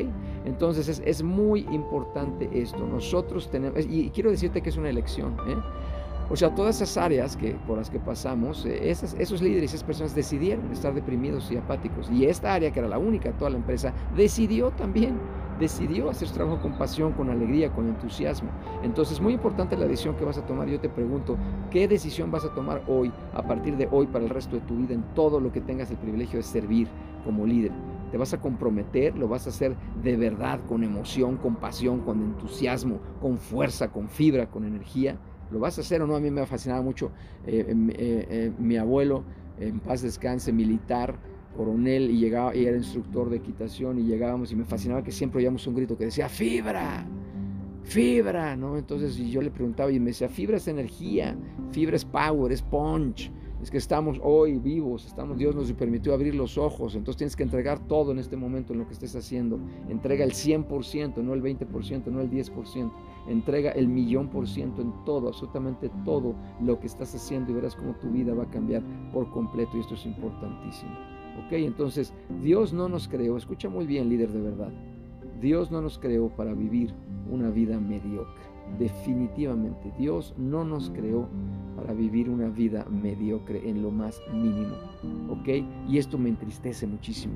Entonces 0.45 0.89
es, 0.89 1.03
es 1.05 1.23
muy 1.23 1.67
importante 1.73 2.49
esto, 2.53 2.87
nosotros 2.87 3.51
tenemos, 3.51 3.85
y 3.87 4.11
quiero 4.11 4.31
decirte 4.31 4.63
que 4.63 4.69
es 4.69 4.77
una 4.77 4.91
elección, 4.91 5.35
¿eh? 5.49 5.57
O 6.31 6.37
sea, 6.37 6.55
todas 6.55 6.77
esas 6.77 6.97
áreas 6.97 7.37
que, 7.37 7.53
por 7.67 7.79
las 7.79 7.91
que 7.91 7.99
pasamos, 7.99 8.65
eh, 8.67 8.91
esos 8.91 9.43
líderes, 9.43 9.73
esas 9.73 9.85
personas 9.85 10.15
decidieron 10.15 10.71
estar 10.73 10.95
deprimidos 10.95 11.51
y 11.53 11.57
apáticos. 11.57 12.11
Y 12.11 12.25
esta 12.25 12.55
área, 12.55 12.73
que 12.73 12.79
era 12.79 12.89
la 12.89 12.99
única 12.99 13.31
de 13.31 13.39
toda 13.39 13.51
la 13.51 13.57
empresa, 13.57 13.93
decidió 14.17 14.71
también, 14.71 15.19
decidió 15.61 16.09
hacer 16.09 16.29
su 16.29 16.35
trabajo 16.35 16.61
con 16.61 16.79
pasión, 16.79 17.13
con 17.13 17.31
alegría, 17.31 17.71
con 17.71 17.89
entusiasmo. 17.89 18.51
Entonces, 18.83 19.21
muy 19.21 19.35
importante 19.35 19.77
la 19.77 19.87
decisión 19.87 20.17
que 20.17 20.25
vas 20.25 20.39
a 20.39 20.47
tomar. 20.47 20.69
Yo 20.69 20.81
te 20.81 20.89
pregunto, 20.89 21.37
¿qué 21.71 21.87
decisión 21.87 22.31
vas 22.31 22.45
a 22.45 22.55
tomar 22.55 22.83
hoy, 22.89 23.13
a 23.35 23.43
partir 23.43 23.77
de 23.77 23.89
hoy, 23.91 24.07
para 24.07 24.25
el 24.25 24.31
resto 24.31 24.57
de 24.57 24.63
tu 24.63 24.77
vida, 24.77 24.95
en 24.95 25.03
todo 25.15 25.41
lo 25.41 25.53
que 25.53 25.61
tengas 25.61 25.91
el 25.91 25.99
privilegio 25.99 26.39
de 26.39 26.43
servir 26.43 26.89
como 27.25 27.47
líder? 27.47 27.73
te 28.15 28.19
vas 28.19 28.33
a 28.33 28.41
comprometer, 28.41 29.19
lo 29.19 29.27
vas 29.27 29.47
a 29.47 29.51
hacer 29.51 29.75
de 30.01 30.17
verdad, 30.17 30.61
con 30.69 30.85
emoción, 30.85 31.37
con 31.37 31.57
pasión, 31.57 31.99
con 32.03 32.23
entusiasmo, 32.23 33.01
con 33.21 33.39
fuerza, 33.39 33.91
con 33.91 34.09
fibra, 34.09 34.49
con 34.49 34.65
energía. 34.65 35.19
¿Lo 35.55 35.61
vas 35.61 35.79
a 35.79 35.83
hacer 35.83 36.03
o 36.03 36.07
no? 36.09 36.17
A 36.17 36.21
mí 36.21 36.33
me 36.33 36.41
ha 36.41 36.47
fascinado 36.47 36.83
mucho 36.83 37.13
eh, 37.47 37.67
em, 37.69 37.89
eh, 37.91 37.95
eh, 37.99 38.53
mi 38.59 38.77
abuelo, 38.77 39.23
en 39.61 39.79
paz 39.79 40.03
descanse, 40.03 40.53
militar, 40.53 41.17
coronel, 41.57 42.11
y 42.11 42.19
llegaba 42.19 42.57
y 42.57 42.67
era 42.67 42.77
instructor 42.77 43.31
de 43.31 43.37
equitación, 43.37 44.01
y 44.01 44.03
llegábamos 44.03 44.51
y 44.51 44.57
me 44.57 44.65
fascinaba 44.65 45.05
que 45.05 45.13
siempre 45.13 45.39
oíamos 45.39 45.65
un 45.69 45.77
grito 45.77 45.97
que 45.97 46.07
decía, 46.07 46.29
fibra, 46.29 47.07
fibra, 47.85 48.57
¿no? 48.57 48.77
Entonces 48.77 49.17
yo 49.17 49.41
le 49.41 49.53
preguntaba 49.53 49.93
y 49.93 50.01
me 50.01 50.07
decía, 50.07 50.29
fibra 50.29 50.57
es 50.57 50.67
energía, 50.67 51.37
fibra 51.71 51.95
es 51.95 52.05
power, 52.05 52.51
es 52.51 52.61
punch 52.61 53.31
es 53.65 53.71
que 53.71 53.79
estamos 53.79 54.21
hoy 54.23 54.59
vivos, 54.59 55.07
estamos, 55.07 55.39
Dios 55.39 55.55
nos 55.55 55.73
permitió 55.73 56.13
abrir 56.13 56.35
los 56.35 56.59
ojos, 56.59 56.95
entonces 56.97 57.17
tienes 57.17 57.35
que 57.35 57.45
entregar 57.45 57.79
todo 57.89 58.13
en 58.13 58.19
este 58.19 58.37
momento 58.37 58.75
en 58.75 58.81
lo 58.81 58.87
que 58.87 58.93
estés 58.93 59.17
haciendo. 59.17 59.59
Entrega 59.89 60.23
el 60.23 60.33
100%, 60.33 61.17
no 61.23 61.33
el 61.33 61.43
20%, 61.43 62.05
no 62.09 62.21
el 62.21 62.31
10%. 62.31 62.93
Entrega 63.27 63.71
el 63.71 63.89
millón 63.89 64.29
por 64.29 64.47
ciento 64.47 64.83
en 64.83 64.93
todo, 65.07 65.29
absolutamente 65.29 65.91
todo 66.05 66.35
lo 66.61 66.79
que 66.79 66.87
estás 66.87 67.15
haciendo 67.15 67.53
y 67.53 67.55
verás 67.55 67.75
cómo 67.75 67.95
tu 67.95 68.11
vida 68.11 68.35
va 68.35 68.43
a 68.43 68.51
cambiar 68.51 68.83
por 69.15 69.31
completo 69.31 69.79
y 69.79 69.81
esto 69.81 69.95
es 69.95 70.05
importantísimo. 70.05 70.93
Ok, 71.47 71.53
entonces 71.53 72.13
Dios 72.43 72.75
no 72.75 72.91
nos 72.91 73.09
creó, 73.09 73.39
escucha 73.39 73.71
muy 73.71 73.87
bien 73.87 74.11
líder 74.11 74.31
de 74.31 74.43
verdad, 74.43 74.73
Dios 75.41 75.71
no 75.71 75.81
nos 75.81 75.99
creó 75.99 76.29
para 76.29 76.53
vivir 76.53 76.93
una 77.31 77.49
vida 77.49 77.81
mediocre. 77.81 78.54
Definitivamente, 78.79 79.93
Dios 79.99 80.35
no 80.37 80.65
nos 80.65 80.91
creó 80.91 81.29
para 81.77 81.93
vivir 81.93 82.29
una 82.29 82.49
vida 82.49 82.85
mediocre 82.91 83.69
en 83.69 83.83
lo 83.83 83.91
más 83.91 84.21
mínimo. 84.33 84.75
¿Ok? 85.31 85.49
Y 85.89 85.99
esto 85.99 86.19
me 86.19 86.29
entristece 86.29 86.87
muchísimo. 86.87 87.35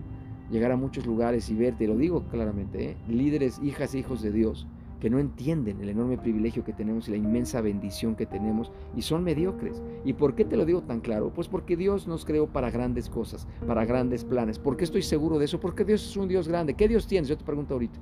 Llegar 0.50 0.72
a 0.72 0.76
muchos 0.76 1.06
lugares 1.06 1.48
y 1.50 1.54
verte, 1.54 1.86
lo 1.86 1.96
digo 1.96 2.24
claramente, 2.24 2.90
¿eh? 2.90 2.96
líderes, 3.08 3.60
hijas 3.62 3.94
e 3.94 3.98
hijos 3.98 4.22
de 4.22 4.32
Dios, 4.32 4.66
que 5.00 5.10
no 5.10 5.18
entienden 5.18 5.80
el 5.80 5.90
enorme 5.90 6.18
privilegio 6.18 6.64
que 6.64 6.72
tenemos 6.72 7.08
y 7.08 7.12
la 7.12 7.16
inmensa 7.18 7.60
bendición 7.60 8.16
que 8.16 8.26
tenemos 8.26 8.72
y 8.96 9.02
son 9.02 9.22
mediocres. 9.22 9.82
¿Y 10.04 10.14
por 10.14 10.34
qué 10.34 10.44
te 10.44 10.56
lo 10.56 10.64
digo 10.64 10.82
tan 10.82 11.00
claro? 11.00 11.32
Pues 11.32 11.48
porque 11.48 11.76
Dios 11.76 12.08
nos 12.08 12.24
creó 12.24 12.46
para 12.46 12.70
grandes 12.70 13.08
cosas, 13.08 13.46
para 13.66 13.84
grandes 13.84 14.24
planes. 14.24 14.58
¿Por 14.58 14.76
qué 14.76 14.84
estoy 14.84 15.02
seguro 15.02 15.38
de 15.38 15.44
eso? 15.44 15.60
Porque 15.60 15.84
Dios 15.84 16.04
es 16.04 16.16
un 16.16 16.28
Dios 16.28 16.48
grande. 16.48 16.74
¿Qué 16.74 16.88
Dios 16.88 17.06
tienes? 17.06 17.28
Yo 17.28 17.38
te 17.38 17.44
pregunto 17.44 17.74
ahorita. 17.74 17.98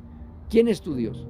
¿Quién 0.49 0.69
es 0.69 0.81
tu 0.81 0.95
Dios? 0.95 1.27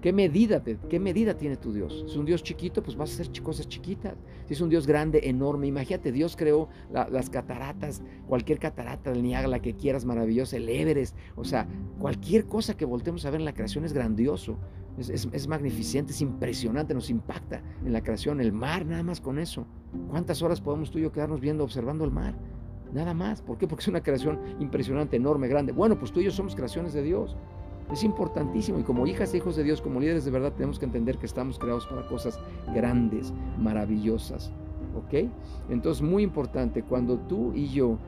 ¿Qué 0.00 0.12
medida, 0.12 0.62
¿Qué 0.62 1.00
medida 1.00 1.36
tiene 1.36 1.56
tu 1.56 1.72
Dios? 1.72 2.04
Si 2.06 2.12
es 2.12 2.16
un 2.16 2.26
Dios 2.26 2.42
chiquito, 2.42 2.82
pues 2.82 2.96
vas 2.96 3.10
a 3.10 3.22
hacer 3.22 3.42
cosas 3.42 3.68
chiquitas. 3.68 4.14
Si 4.46 4.54
es 4.54 4.60
un 4.60 4.68
Dios 4.68 4.86
grande, 4.86 5.20
enorme, 5.24 5.66
imagínate, 5.66 6.12
Dios 6.12 6.36
creó 6.36 6.68
las 6.92 7.30
cataratas, 7.30 8.02
cualquier 8.28 8.58
catarata 8.58 9.10
del 9.10 9.22
Niágara, 9.22 9.60
que 9.60 9.74
quieras, 9.74 10.04
maravillosa, 10.04 10.58
el 10.58 10.68
Everest. 10.68 11.16
O 11.34 11.44
sea, 11.44 11.66
cualquier 11.98 12.46
cosa 12.46 12.76
que 12.76 12.84
voltemos 12.84 13.24
a 13.24 13.30
ver 13.30 13.40
en 13.40 13.46
la 13.46 13.54
creación 13.54 13.84
es 13.84 13.92
grandioso, 13.92 14.58
es, 14.98 15.28
es 15.32 15.48
magnificente, 15.48 16.12
es 16.12 16.20
impresionante, 16.20 16.94
nos 16.94 17.10
impacta 17.10 17.62
en 17.84 17.92
la 17.92 18.02
creación. 18.02 18.40
El 18.40 18.52
mar, 18.52 18.86
nada 18.86 19.02
más 19.02 19.20
con 19.20 19.38
eso. 19.38 19.66
¿Cuántas 20.10 20.42
horas 20.42 20.60
podemos 20.60 20.90
tú 20.90 20.98
y 20.98 21.02
yo 21.02 21.12
quedarnos 21.12 21.40
viendo, 21.40 21.64
observando 21.64 22.04
el 22.04 22.10
mar? 22.10 22.38
Nada 22.92 23.14
más. 23.14 23.42
¿Por 23.42 23.58
qué? 23.58 23.66
Porque 23.66 23.82
es 23.82 23.88
una 23.88 24.02
creación 24.02 24.38
impresionante, 24.60 25.16
enorme, 25.16 25.48
grande. 25.48 25.72
Bueno, 25.72 25.98
pues 25.98 26.12
tú 26.12 26.20
y 26.20 26.24
yo 26.24 26.30
somos 26.30 26.54
creaciones 26.54 26.92
de 26.92 27.02
Dios. 27.02 27.36
Es 27.92 28.02
importantísimo 28.02 28.78
y 28.78 28.82
como 28.82 29.06
hijas 29.06 29.32
e 29.32 29.38
hijos 29.38 29.56
de 29.56 29.62
Dios, 29.62 29.80
como 29.80 30.00
líderes 30.00 30.24
de 30.24 30.30
verdad, 30.30 30.52
tenemos 30.52 30.78
que 30.78 30.84
entender 30.84 31.18
que 31.18 31.26
estamos 31.26 31.58
creados 31.58 31.86
para 31.86 32.06
cosas 32.06 32.40
grandes, 32.74 33.32
maravillosas. 33.58 34.52
¿Ok? 34.96 35.28
Entonces, 35.68 36.02
muy 36.02 36.22
importante, 36.22 36.82
cuando 36.82 37.18
tú 37.18 37.52
y 37.54 37.68
yo 37.68 37.98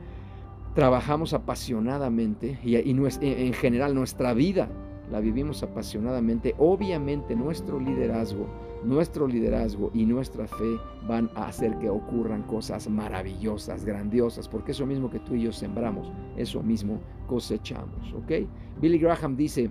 trabajamos 0.75 1.33
apasionadamente 1.35 2.59
y, 2.63 2.77
en 2.77 3.53
general 3.53 3.95
nuestra 3.95 4.33
vida 4.33 4.69
la 5.11 5.21
vivimos 5.21 5.63
apasionadamente, 5.63 6.55
obviamente 6.59 7.35
nuestro 7.35 7.81
liderazgo, 7.81 8.47
nuestro 8.85 9.27
liderazgo 9.27 9.91
y 9.95 10.05
nuestra 10.05 10.47
fe 10.47 10.79
van 11.07 11.31
a 11.35 11.47
hacer 11.47 11.77
que 11.79 11.89
ocurran 11.91 12.43
cosas 12.43 12.89
maravillosas, 12.89 13.85
grandiosas, 13.85 14.49
porque 14.49 14.73
eso 14.73 14.87
mismo 14.87 15.11
que 15.11 15.19
tú 15.21 15.35
y 15.35 15.43
yo 15.43 15.53
sembramos, 15.53 16.13
eso 16.37 16.63
mismo 16.63 17.01
cosechamos, 17.27 18.13
¿ok? 18.15 18.47
Billy 18.81 18.99
Graham 18.99 19.37
dice 19.37 19.71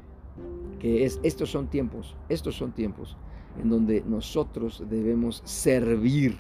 que 0.80 1.06
es, 1.06 1.20
estos 1.24 1.50
son 1.50 1.68
tiempos, 1.68 2.16
estos 2.30 2.56
son 2.56 2.72
tiempos 2.72 3.18
en 3.62 3.70
donde 3.70 4.04
nosotros 4.06 4.84
debemos 4.90 5.42
servir 5.46 6.38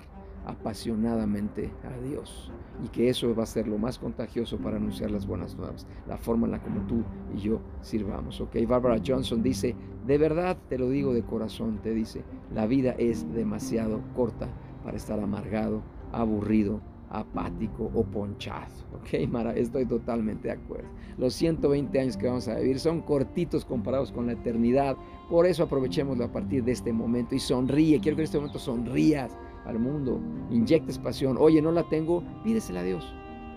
apasionadamente 0.48 1.72
a 1.84 2.02
Dios 2.08 2.52
y 2.84 2.88
que 2.88 3.10
eso 3.10 3.36
va 3.36 3.44
a 3.44 3.48
ser 3.48 3.68
lo 3.68 3.78
más 3.78 4.00
contagioso 4.00 4.58
para 4.58 4.78
anunciar 4.78 5.12
las 5.12 5.28
buenas 5.28 5.56
nuevas, 5.56 5.86
la 6.08 6.18
forma 6.18 6.46
en 6.46 6.52
la 6.52 6.62
como 6.62 6.82
tú 6.88 7.04
y 7.36 7.40
yo 7.42 7.60
sirvamos. 7.82 8.40
Ok, 8.40 8.56
Barbara 8.66 9.02
Johnson 9.06 9.44
dice, 9.44 9.76
de 10.06 10.18
verdad 10.18 10.58
te 10.70 10.78
lo 10.78 10.90
digo 10.90 11.14
de 11.14 11.24
corazón, 11.24 11.80
te 11.84 11.94
dice, 11.94 12.24
la 12.54 12.66
vida 12.66 12.96
es 12.98 13.32
demasiado 13.34 14.02
corta 14.16 14.48
para 14.84 14.96
estar 14.96 15.20
amargado, 15.20 15.82
aburrido, 16.14 16.82
apático 17.10 17.92
o 17.94 18.04
ponchado. 18.04 18.88
Ok, 18.98 19.30
Mara, 19.30 19.54
estoy 19.54 19.86
totalmente 19.86 20.48
de 20.48 20.56
acuerdo. 20.56 20.88
Los 21.18 21.34
120 21.36 22.00
años 22.00 22.18
que 22.18 22.28
vamos 22.28 22.48
a 22.48 22.56
vivir 22.56 22.80
son 22.80 23.02
cortitos 23.02 23.64
comparados 23.64 24.12
con 24.12 24.26
la 24.26 24.34
eternidad. 24.34 24.98
Por 25.30 25.46
eso 25.46 25.64
aprovechémoslo 25.64 26.26
a 26.26 26.32
partir 26.32 26.64
de 26.64 26.72
este 26.72 26.92
momento 26.92 27.36
y 27.36 27.40
sonríe. 27.40 28.00
Quiero 28.00 28.16
que 28.16 28.24
en 28.24 28.26
este 28.26 28.38
momento 28.38 28.60
sonrías 28.60 29.38
al 29.68 29.80
mundo, 29.80 30.20
inyectes 30.50 30.98
pasión. 30.98 31.38
Oye, 31.40 31.62
no 31.62 31.72
la 31.72 31.84
tengo, 31.84 32.24
pídesela 32.44 32.80
a 32.80 32.84
Dios, 32.84 33.14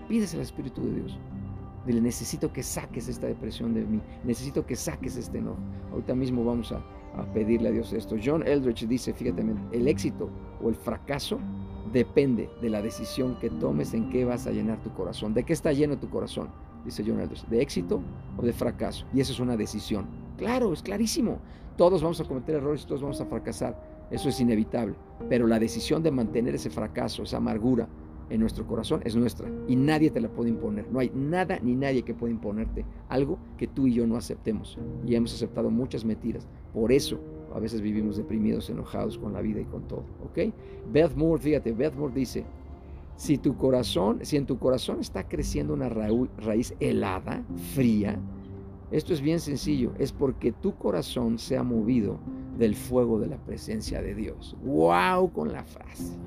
pídesela 0.07 0.41
al 0.41 0.45
Espíritu 0.45 0.81
de 0.81 0.95
Dios. 0.95 1.17
Dile, 1.85 1.99
necesito 1.99 2.53
que 2.53 2.61
saques 2.61 3.07
esta 3.07 3.25
depresión 3.25 3.73
de 3.73 3.81
mí, 3.81 3.99
necesito 4.23 4.65
que 4.65 4.75
saques 4.75 5.17
este 5.17 5.39
enojo. 5.39 5.57
Ahorita 5.91 6.13
mismo 6.13 6.45
vamos 6.45 6.71
a, 6.71 6.83
a 7.15 7.25
pedirle 7.33 7.69
a 7.69 7.71
Dios 7.71 7.91
esto. 7.93 8.15
John 8.23 8.45
Eldridge 8.45 8.87
dice, 8.87 9.13
fíjate, 9.13 9.43
el 9.71 9.87
éxito 9.87 10.29
o 10.61 10.69
el 10.69 10.75
fracaso 10.75 11.39
depende 11.91 12.49
de 12.61 12.69
la 12.69 12.81
decisión 12.81 13.37
que 13.39 13.49
tomes 13.49 13.93
en 13.93 14.09
qué 14.09 14.25
vas 14.25 14.45
a 14.47 14.51
llenar 14.51 14.81
tu 14.83 14.93
corazón. 14.93 15.33
¿De 15.33 15.43
qué 15.43 15.53
está 15.53 15.73
lleno 15.73 15.97
tu 15.97 16.09
corazón? 16.09 16.49
Dice 16.85 17.03
John 17.05 17.19
Elders. 17.19 17.49
¿De 17.49 17.61
éxito 17.61 18.01
o 18.37 18.41
de 18.43 18.53
fracaso? 18.53 19.05
Y 19.13 19.21
eso 19.21 19.33
es 19.33 19.39
una 19.39 19.57
decisión. 19.57 20.05
Claro, 20.37 20.73
es 20.73 20.81
clarísimo. 20.81 21.39
Todos 21.77 22.01
vamos 22.01 22.19
a 22.21 22.25
cometer 22.25 22.55
errores 22.55 22.85
todos 22.85 23.01
vamos 23.01 23.19
a 23.21 23.25
fracasar. 23.25 23.90
Eso 24.11 24.29
es 24.29 24.39
inevitable. 24.39 24.95
Pero 25.29 25.47
la 25.47 25.59
decisión 25.59 26.03
de 26.03 26.11
mantener 26.11 26.55
ese 26.55 26.69
fracaso, 26.69 27.23
esa 27.23 27.37
amargura 27.37 27.87
en 28.29 28.39
nuestro 28.39 28.65
corazón 28.65 29.01
es 29.03 29.15
nuestra. 29.15 29.49
Y 29.67 29.75
nadie 29.75 30.09
te 30.09 30.21
la 30.21 30.29
puede 30.29 30.49
imponer. 30.49 30.89
No 30.91 30.99
hay 30.99 31.11
nada 31.13 31.59
ni 31.61 31.75
nadie 31.75 32.03
que 32.03 32.13
pueda 32.13 32.31
imponerte 32.31 32.85
algo 33.09 33.37
que 33.57 33.67
tú 33.67 33.87
y 33.87 33.93
yo 33.93 34.07
no 34.07 34.15
aceptemos. 34.15 34.77
Y 35.05 35.15
hemos 35.15 35.33
aceptado 35.33 35.69
muchas 35.69 36.05
mentiras. 36.05 36.47
Por 36.73 36.91
eso 36.91 37.19
a 37.53 37.59
veces 37.59 37.81
vivimos 37.81 38.17
deprimidos, 38.17 38.69
enojados 38.69 39.17
con 39.17 39.33
la 39.33 39.41
vida 39.41 39.59
y 39.59 39.65
con 39.65 39.87
todo. 39.87 40.05
¿Ok? 40.25 40.53
Beth 40.91 41.15
Moore, 41.15 41.41
fíjate, 41.41 41.71
Beth 41.73 41.95
Moore 41.95 42.13
dice, 42.13 42.45
si 43.15 43.37
tu 43.37 43.55
corazón, 43.55 44.19
si 44.23 44.37
en 44.37 44.45
tu 44.45 44.57
corazón 44.57 44.99
está 44.99 45.27
creciendo 45.27 45.73
una 45.73 45.89
raíz 45.89 46.73
helada, 46.79 47.43
fría, 47.73 48.17
esto 48.91 49.13
es 49.13 49.21
bien 49.21 49.39
sencillo, 49.39 49.93
es 49.97 50.11
porque 50.11 50.51
tu 50.51 50.75
corazón 50.75 51.39
se 51.39 51.57
ha 51.57 51.63
movido 51.63 52.19
del 52.57 52.75
fuego 52.75 53.19
de 53.19 53.27
la 53.27 53.37
presencia 53.37 54.01
de 54.01 54.13
Dios. 54.13 54.55
¡Wow! 54.63 55.31
Con 55.31 55.53
la 55.53 55.63
frase. 55.63 56.17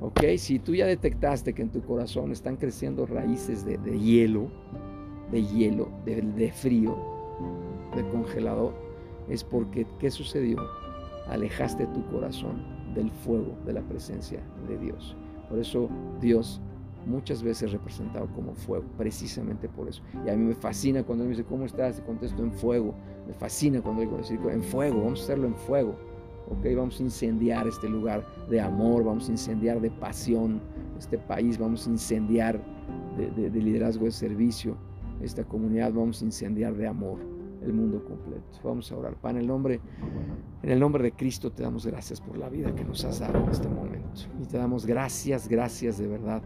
¿Ok? 0.00 0.20
Si 0.38 0.58
tú 0.58 0.74
ya 0.74 0.86
detectaste 0.86 1.52
que 1.52 1.62
en 1.62 1.70
tu 1.70 1.82
corazón 1.82 2.30
están 2.30 2.56
creciendo 2.56 3.04
raíces 3.06 3.64
de, 3.64 3.78
hielo, 3.98 4.48
de 5.30 5.44
hielo, 5.44 5.88
de, 6.04 6.22
de 6.22 6.52
frío, 6.52 6.96
de 7.96 8.08
congelador, 8.10 8.74
es 9.28 9.42
porque, 9.42 9.86
¿qué 9.98 10.10
sucedió? 10.10 10.58
Alejaste 11.28 11.86
tu 11.88 12.04
corazón 12.06 12.62
del 12.94 13.10
fuego 13.10 13.56
de 13.66 13.72
la 13.72 13.82
presencia 13.82 14.40
de 14.68 14.78
Dios. 14.78 15.16
Por 15.48 15.58
eso 15.58 15.88
Dios 16.20 16.60
muchas 17.06 17.42
veces 17.42 17.72
representado 17.72 18.26
como 18.34 18.54
fuego, 18.54 18.84
precisamente 18.96 19.68
por 19.68 19.88
eso. 19.88 20.02
Y 20.24 20.30
a 20.30 20.36
mí 20.36 20.44
me 20.44 20.54
fascina 20.54 21.02
cuando 21.02 21.24
él 21.24 21.30
me 21.30 21.36
dice, 21.36 21.46
¿cómo 21.48 21.66
estás? 21.66 21.96
Te 21.96 22.02
contesto 22.02 22.42
en 22.42 22.52
fuego. 22.52 22.94
Me 23.26 23.34
fascina 23.34 23.80
cuando 23.80 24.02
digo, 24.02 24.16
decir, 24.18 24.40
en 24.50 24.62
fuego, 24.62 25.02
vamos 25.02 25.20
a 25.20 25.22
hacerlo 25.24 25.46
en 25.46 25.54
fuego. 25.54 25.96
¿ok? 26.50 26.66
Vamos 26.76 27.00
a 27.00 27.02
incendiar 27.02 27.66
este 27.66 27.88
lugar 27.88 28.26
de 28.48 28.60
amor, 28.60 29.04
vamos 29.04 29.28
a 29.28 29.32
incendiar 29.32 29.80
de 29.80 29.90
pasión 29.90 30.60
este 30.98 31.18
país, 31.18 31.58
vamos 31.58 31.86
a 31.86 31.90
incendiar 31.90 32.60
de 33.16 33.50
liderazgo 33.50 34.06
de 34.06 34.10
servicio 34.10 34.76
esta 35.20 35.44
comunidad, 35.44 35.92
vamos 35.92 36.22
a 36.22 36.24
incendiar 36.24 36.74
de 36.74 36.86
amor 36.86 37.18
el 37.64 37.72
mundo 37.72 38.04
completo. 38.04 38.58
Vamos 38.64 38.90
a 38.90 38.96
orar. 38.96 39.14
Pan, 39.16 39.36
en 39.36 39.42
el 39.42 39.46
nombre, 39.46 39.80
en 40.62 40.70
el 40.70 40.80
nombre 40.80 41.02
de 41.02 41.12
Cristo 41.12 41.50
te 41.50 41.62
damos 41.62 41.86
gracias 41.86 42.20
por 42.20 42.36
la 42.36 42.48
vida 42.48 42.74
que 42.74 42.84
nos 42.84 43.04
has 43.04 43.20
dado 43.20 43.38
en 43.38 43.50
este 43.50 43.68
momento. 43.68 44.22
Y 44.40 44.46
te 44.46 44.58
damos 44.58 44.86
gracias, 44.86 45.48
gracias 45.48 45.98
de 45.98 46.06
verdad, 46.06 46.42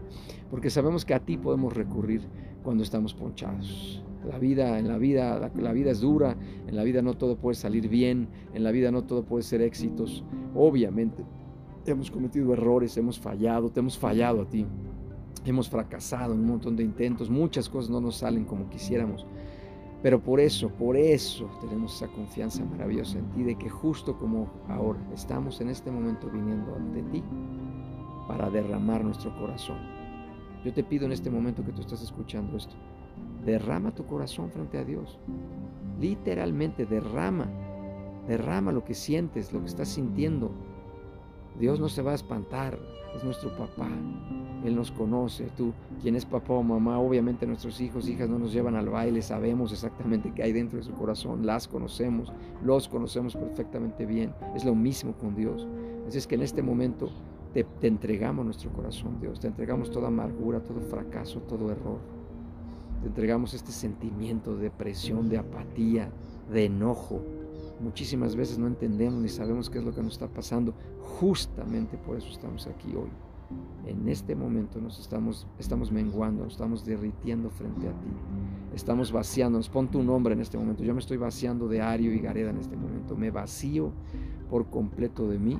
porque 0.49 0.69
sabemos 0.69 1.05
que 1.05 1.13
a 1.13 1.19
ti 1.19 1.37
podemos 1.37 1.73
recurrir 1.73 2.21
cuando 2.63 2.83
estamos 2.83 3.13
ponchados. 3.13 4.03
La 4.27 4.39
vida, 4.39 4.77
en 4.77 4.87
la 4.87 4.97
vida, 4.97 5.39
la, 5.39 5.51
la 5.55 5.71
vida 5.71 5.91
es 5.91 6.01
dura, 6.01 6.35
en 6.67 6.75
la 6.75 6.83
vida 6.83 7.01
no 7.01 7.13
todo 7.13 7.37
puede 7.37 7.55
salir 7.55 7.87
bien, 7.87 8.27
en 8.53 8.63
la 8.63 8.71
vida 8.71 8.91
no 8.91 9.03
todo 9.03 9.23
puede 9.23 9.43
ser 9.43 9.61
éxitos. 9.61 10.23
Obviamente, 10.53 11.23
hemos 11.85 12.11
cometido 12.11 12.53
errores, 12.53 12.97
hemos 12.97 13.19
fallado, 13.19 13.69
te 13.69 13.79
hemos 13.79 13.97
fallado 13.97 14.41
a 14.41 14.45
ti. 14.45 14.65
Hemos 15.45 15.69
fracasado 15.69 16.33
en 16.33 16.41
un 16.41 16.47
montón 16.47 16.75
de 16.75 16.83
intentos, 16.83 17.29
muchas 17.29 17.69
cosas 17.69 17.89
no 17.89 18.01
nos 18.01 18.17
salen 18.17 18.43
como 18.43 18.69
quisiéramos. 18.69 19.25
Pero 20.03 20.19
por 20.21 20.39
eso, 20.39 20.69
por 20.69 20.95
eso 20.95 21.49
tenemos 21.59 21.95
esa 21.95 22.07
confianza 22.07 22.63
maravillosa 22.63 23.17
en 23.17 23.29
ti 23.31 23.43
de 23.43 23.55
que 23.55 23.69
justo 23.69 24.17
como 24.17 24.47
ahora 24.67 24.99
estamos 25.13 25.59
en 25.59 25.69
este 25.69 25.89
momento 25.89 26.29
viniendo 26.29 26.75
ante 26.75 27.01
ti 27.03 27.23
para 28.27 28.49
derramar 28.49 29.03
nuestro 29.03 29.35
corazón. 29.39 29.77
Yo 30.63 30.73
te 30.73 30.83
pido 30.83 31.05
en 31.05 31.13
este 31.13 31.29
momento 31.29 31.63
que 31.63 31.71
tú 31.71 31.81
estás 31.81 32.03
escuchando 32.03 32.57
esto, 32.57 32.75
derrama 33.45 33.95
tu 33.95 34.05
corazón 34.05 34.51
frente 34.51 34.77
a 34.77 34.83
Dios. 34.83 35.17
Literalmente 35.99 36.85
derrama, 36.85 37.47
derrama 38.27 38.71
lo 38.71 38.83
que 38.83 38.93
sientes, 38.93 39.51
lo 39.51 39.61
que 39.61 39.67
estás 39.67 39.87
sintiendo. 39.87 40.51
Dios 41.59 41.79
no 41.79 41.89
se 41.89 42.01
va 42.01 42.11
a 42.11 42.15
espantar, 42.15 42.77
es 43.15 43.23
nuestro 43.23 43.55
papá. 43.55 43.89
Él 44.63 44.75
nos 44.75 44.91
conoce. 44.91 45.49
Tú, 45.57 45.73
quien 46.01 46.15
es 46.15 46.25
papá 46.25 46.53
o 46.53 46.63
mamá, 46.63 46.99
obviamente 46.99 47.47
nuestros 47.47 47.81
hijos, 47.81 48.07
hijas 48.07 48.29
no 48.29 48.37
nos 48.37 48.53
llevan 48.53 48.75
al 48.75 48.89
baile, 48.89 49.21
sabemos 49.21 49.71
exactamente 49.71 50.31
qué 50.33 50.43
hay 50.43 50.53
dentro 50.53 50.77
de 50.77 50.83
su 50.83 50.93
corazón, 50.93 51.45
las 51.45 51.67
conocemos, 51.67 52.31
los 52.63 52.87
conocemos 52.87 53.35
perfectamente 53.35 54.05
bien. 54.05 54.33
Es 54.55 54.65
lo 54.65 54.75
mismo 54.75 55.13
con 55.13 55.35
Dios. 55.35 55.67
Así 56.07 56.17
es 56.17 56.27
que 56.27 56.35
en 56.35 56.43
este 56.43 56.61
momento 56.61 57.09
te, 57.53 57.63
te 57.63 57.87
entregamos 57.87 58.45
nuestro 58.45 58.71
corazón, 58.71 59.19
Dios. 59.19 59.39
Te 59.39 59.47
entregamos 59.47 59.91
toda 59.91 60.07
amargura, 60.07 60.59
todo 60.61 60.79
fracaso, 60.81 61.39
todo 61.41 61.71
error. 61.71 61.99
Te 63.01 63.07
entregamos 63.07 63.53
este 63.53 63.71
sentimiento 63.71 64.55
de 64.55 64.63
depresión, 64.63 65.29
de 65.29 65.37
apatía, 65.37 66.09
de 66.51 66.65
enojo. 66.65 67.21
Muchísimas 67.79 68.35
veces 68.35 68.57
no 68.57 68.67
entendemos 68.67 69.21
ni 69.21 69.29
sabemos 69.29 69.69
qué 69.69 69.79
es 69.79 69.85
lo 69.85 69.93
que 69.93 70.01
nos 70.01 70.13
está 70.13 70.27
pasando. 70.27 70.73
Justamente 71.19 71.97
por 71.97 72.17
eso 72.17 72.29
estamos 72.29 72.67
aquí 72.67 72.95
hoy 72.95 73.09
en 73.85 74.09
este 74.09 74.35
momento 74.35 74.81
nos 74.81 74.99
estamos, 74.99 75.47
estamos 75.57 75.91
menguando, 75.91 76.43
nos 76.43 76.53
estamos 76.53 76.85
derritiendo 76.85 77.49
frente 77.49 77.87
a 77.87 77.91
ti. 77.91 78.09
Estamos 78.75 79.11
vaciándonos. 79.11 79.69
Pon 79.69 79.87
tu 79.87 80.03
nombre 80.03 80.33
en 80.33 80.41
este 80.41 80.57
momento. 80.57 80.83
Yo 80.83 80.93
me 80.93 80.99
estoy 80.99 81.17
vaciando 81.17 81.67
de 81.67 81.81
Ario 81.81 82.13
y 82.13 82.19
Gareda 82.19 82.49
en 82.49 82.57
este 82.57 82.75
momento. 82.75 83.15
Me 83.15 83.31
vacío 83.31 83.91
por 84.49 84.69
completo 84.69 85.27
de 85.29 85.39
mí 85.39 85.57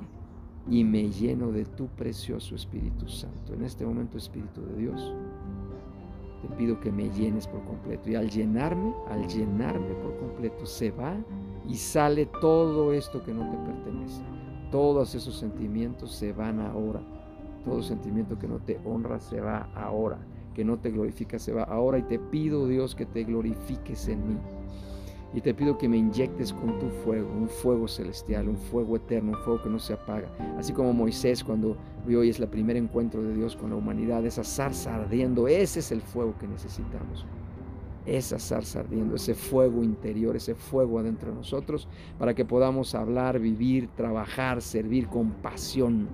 y 0.68 0.84
me 0.84 1.08
lleno 1.08 1.50
de 1.50 1.64
tu 1.64 1.86
precioso 1.86 2.54
Espíritu 2.54 3.08
Santo. 3.08 3.54
En 3.54 3.64
este 3.64 3.86
momento, 3.86 4.18
Espíritu 4.18 4.60
de 4.60 4.76
Dios, 4.76 5.14
te 6.42 6.48
pido 6.56 6.78
que 6.80 6.92
me 6.92 7.08
llenes 7.08 7.46
por 7.46 7.64
completo. 7.64 8.10
Y 8.10 8.14
al 8.14 8.28
llenarme, 8.28 8.92
al 9.08 9.26
llenarme 9.26 9.94
por 10.02 10.18
completo, 10.18 10.66
se 10.66 10.90
va 10.90 11.16
y 11.68 11.76
sale 11.76 12.26
todo 12.40 12.92
esto 12.92 13.22
que 13.22 13.32
no 13.32 13.48
te 13.50 13.56
pertenece. 13.58 14.22
Todos 14.72 15.14
esos 15.14 15.38
sentimientos 15.38 16.14
se 16.14 16.32
van 16.32 16.60
ahora 16.60 17.00
todo 17.68 17.82
sentimiento 17.82 18.38
que 18.38 18.48
no 18.48 18.58
te 18.58 18.80
honra 18.84 19.20
se 19.20 19.40
va 19.40 19.68
ahora, 19.74 20.18
que 20.54 20.64
no 20.64 20.78
te 20.78 20.90
glorifica 20.90 21.38
se 21.38 21.52
va 21.52 21.64
ahora 21.64 21.98
y 21.98 22.02
te 22.02 22.18
pido 22.18 22.66
Dios 22.66 22.94
que 22.94 23.06
te 23.06 23.24
glorifiques 23.24 24.08
en 24.08 24.26
mí. 24.28 24.36
Y 25.34 25.42
te 25.42 25.52
pido 25.52 25.76
que 25.76 25.90
me 25.90 25.98
inyectes 25.98 26.54
con 26.54 26.78
tu 26.78 26.88
fuego, 26.88 27.30
un 27.30 27.48
fuego 27.48 27.86
celestial, 27.86 28.48
un 28.48 28.56
fuego 28.56 28.96
eterno, 28.96 29.32
un 29.32 29.44
fuego 29.44 29.62
que 29.62 29.68
no 29.68 29.78
se 29.78 29.92
apaga. 29.92 30.28
Así 30.56 30.72
como 30.72 30.94
Moisés 30.94 31.44
cuando 31.44 31.76
hoy 32.06 32.30
es 32.30 32.40
el 32.40 32.48
primer 32.48 32.76
encuentro 32.76 33.22
de 33.22 33.34
Dios 33.34 33.54
con 33.54 33.68
la 33.68 33.76
humanidad, 33.76 34.24
esa 34.24 34.42
zarza 34.42 34.94
ardiendo, 34.94 35.46
ese 35.46 35.80
es 35.80 35.92
el 35.92 36.00
fuego 36.00 36.34
que 36.38 36.48
necesitamos. 36.48 37.26
Esa 38.08 38.38
zarza 38.38 38.80
ardiendo, 38.80 39.14
ese 39.14 39.34
fuego 39.34 39.84
interior, 39.84 40.34
ese 40.34 40.54
fuego 40.54 40.98
adentro 40.98 41.30
de 41.30 41.36
nosotros, 41.36 41.88
para 42.18 42.34
que 42.34 42.44
podamos 42.44 42.94
hablar, 42.94 43.38
vivir, 43.38 43.88
trabajar, 43.88 44.62
servir 44.62 45.08
con 45.08 45.30
pasión 45.30 46.08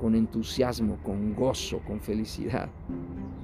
con 0.00 0.14
entusiasmo, 0.14 0.98
con 1.02 1.34
gozo, 1.34 1.80
con 1.86 2.00
felicidad. 2.00 2.68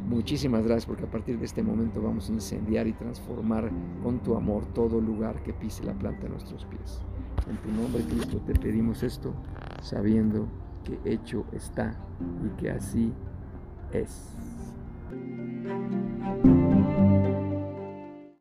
Muchísimas 0.09 0.65
gracias 0.65 0.87
porque 0.87 1.05
a 1.05 1.11
partir 1.11 1.39
de 1.39 1.47
este 1.47 1.63
momento 1.63 2.03
vamos 2.03 2.29
a 2.29 2.33
incendiar 2.33 2.87
y 2.87 2.93
transformar 2.93 3.71
con 4.03 4.19
tu 4.21 4.37
amor 4.37 4.67
todo 4.75 5.01
lugar 5.01 5.43
que 5.43 5.53
pise 5.53 5.85
la 5.85 5.95
planta 5.95 6.25
de 6.25 6.31
nuestros 6.31 6.67
pies. 6.67 7.01
En 7.49 7.57
tu 7.59 7.71
nombre, 7.73 8.03
Cristo, 8.05 8.39
te 8.47 8.55
pedimos 8.55 9.03
esto, 9.03 9.33
sabiendo 9.81 10.47
que 10.85 10.99
hecho 11.05 11.45
está 11.53 11.99
y 12.45 12.61
que 12.61 12.71
así 12.71 13.13
es. 13.93 14.37